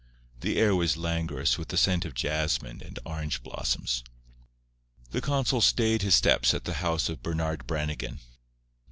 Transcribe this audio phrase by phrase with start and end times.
[0.39, 4.03] The air was languorous with the scent of jasmin and orange blossoms.
[5.11, 8.19] The consul stayed his steps at the house of Bernard Brannigan.